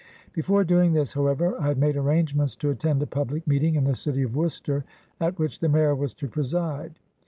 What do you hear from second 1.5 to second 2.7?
I had made arrangements